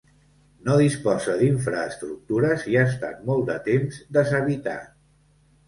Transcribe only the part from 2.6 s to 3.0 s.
i ha